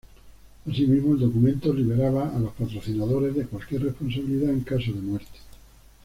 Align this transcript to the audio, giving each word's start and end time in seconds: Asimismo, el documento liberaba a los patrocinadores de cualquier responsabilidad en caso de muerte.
Asimismo, 0.67 1.13
el 1.13 1.19
documento 1.19 1.71
liberaba 1.71 2.35
a 2.35 2.39
los 2.39 2.53
patrocinadores 2.53 3.35
de 3.35 3.45
cualquier 3.45 3.83
responsabilidad 3.83 4.49
en 4.49 4.61
caso 4.61 4.91
de 4.93 4.99
muerte. 4.99 5.37